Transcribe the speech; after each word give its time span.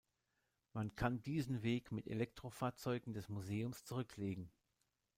Man 0.73 0.95
kann 0.95 1.21
diesen 1.21 1.61
Weg 1.61 1.91
mit 1.91 2.07
Elektrofahrzeugen 2.07 3.13
des 3.13 3.29
Museums 3.29 3.83
zurücklegen. 3.85 4.49